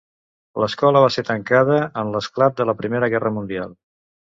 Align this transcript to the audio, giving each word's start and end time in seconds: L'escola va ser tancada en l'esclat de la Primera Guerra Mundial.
L'escola 0.63 1.03
va 1.03 1.11
ser 1.17 1.25
tancada 1.29 1.77
en 2.03 2.13
l'esclat 2.19 2.59
de 2.59 2.71
la 2.71 2.79
Primera 2.85 3.15
Guerra 3.17 3.39
Mundial. 3.41 3.83